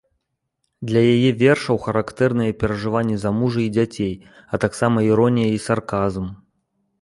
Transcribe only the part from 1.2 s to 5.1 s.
вершаў характэрныя перажыванні за мужа і дзяцей, а таксама